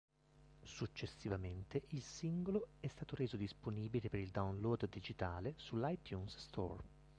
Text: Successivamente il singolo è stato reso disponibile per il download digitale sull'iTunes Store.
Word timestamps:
Successivamente 0.63 1.83
il 1.89 2.01
singolo 2.01 2.69
è 2.79 2.87
stato 2.87 3.13
reso 3.15 3.37
disponibile 3.37 4.09
per 4.09 4.19
il 4.19 4.31
download 4.31 4.89
digitale 4.89 5.53
sull'iTunes 5.57 6.37
Store. 6.37 6.81